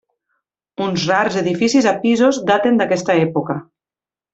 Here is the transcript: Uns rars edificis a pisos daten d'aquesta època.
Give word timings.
Uns 0.85 1.03
rars 1.11 1.37
edificis 1.43 1.91
a 1.93 1.95
pisos 2.07 2.43
daten 2.51 2.83
d'aquesta 2.83 3.23
època. 3.31 3.63